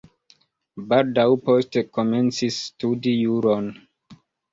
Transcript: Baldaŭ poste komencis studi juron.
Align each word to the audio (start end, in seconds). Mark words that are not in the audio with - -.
Baldaŭ 0.93 1.25
poste 1.49 1.83
komencis 1.97 2.57
studi 2.71 3.13
juron. 3.19 3.69